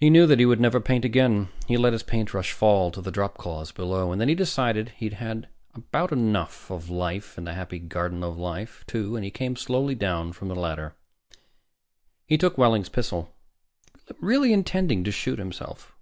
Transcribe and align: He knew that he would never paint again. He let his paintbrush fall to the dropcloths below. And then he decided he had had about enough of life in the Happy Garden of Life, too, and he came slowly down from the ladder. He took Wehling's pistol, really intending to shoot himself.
He 0.00 0.08
knew 0.08 0.26
that 0.26 0.38
he 0.38 0.46
would 0.46 0.58
never 0.58 0.80
paint 0.80 1.04
again. 1.04 1.50
He 1.66 1.76
let 1.76 1.92
his 1.92 2.02
paintbrush 2.02 2.52
fall 2.52 2.90
to 2.90 3.02
the 3.02 3.12
dropcloths 3.12 3.72
below. 3.74 4.10
And 4.10 4.18
then 4.18 4.30
he 4.30 4.34
decided 4.34 4.88
he 4.96 5.04
had 5.10 5.18
had 5.18 5.48
about 5.74 6.12
enough 6.12 6.70
of 6.70 6.88
life 6.88 7.36
in 7.36 7.44
the 7.44 7.52
Happy 7.52 7.78
Garden 7.78 8.22
of 8.24 8.38
Life, 8.38 8.84
too, 8.86 9.16
and 9.16 9.24
he 9.26 9.30
came 9.30 9.54
slowly 9.54 9.94
down 9.94 10.32
from 10.32 10.48
the 10.48 10.56
ladder. 10.56 10.96
He 12.26 12.38
took 12.38 12.56
Wehling's 12.56 12.88
pistol, 12.88 13.36
really 14.18 14.50
intending 14.50 15.04
to 15.04 15.12
shoot 15.12 15.38
himself. 15.38 15.94